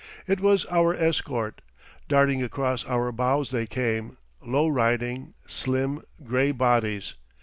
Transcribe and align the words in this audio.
It 0.25 0.39
was 0.39 0.65
our 0.71 0.95
escort. 0.95 1.61
Darting 2.07 2.41
across 2.41 2.83
our 2.87 3.11
bows 3.11 3.51
they 3.51 3.67
came 3.67 4.17
low 4.43 4.67
riding, 4.67 5.35
slim, 5.45 6.01
gray 6.23 6.49
bodies. 6.49 7.13